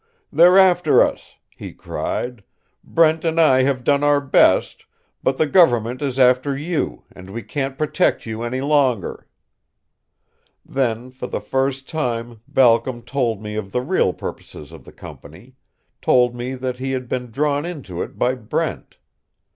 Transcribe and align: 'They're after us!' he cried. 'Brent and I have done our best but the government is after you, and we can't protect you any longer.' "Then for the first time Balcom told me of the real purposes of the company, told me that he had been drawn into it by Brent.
'They're 0.33 0.57
after 0.57 1.03
us!' 1.03 1.35
he 1.55 1.71
cried. 1.71 2.43
'Brent 2.83 3.23
and 3.23 3.39
I 3.39 3.61
have 3.61 3.83
done 3.83 4.03
our 4.03 4.19
best 4.19 4.87
but 5.21 5.37
the 5.37 5.45
government 5.45 6.01
is 6.01 6.17
after 6.17 6.57
you, 6.57 7.03
and 7.11 7.29
we 7.29 7.43
can't 7.43 7.77
protect 7.77 8.25
you 8.25 8.41
any 8.41 8.61
longer.' 8.61 9.27
"Then 10.65 11.11
for 11.11 11.27
the 11.27 11.39
first 11.39 11.87
time 11.87 12.41
Balcom 12.47 13.03
told 13.03 13.43
me 13.43 13.53
of 13.53 13.71
the 13.73 13.81
real 13.83 14.11
purposes 14.11 14.71
of 14.71 14.85
the 14.85 14.91
company, 14.91 15.53
told 16.01 16.33
me 16.35 16.55
that 16.55 16.79
he 16.79 16.93
had 16.93 17.07
been 17.07 17.29
drawn 17.29 17.63
into 17.63 18.01
it 18.01 18.17
by 18.17 18.33
Brent. 18.33 18.97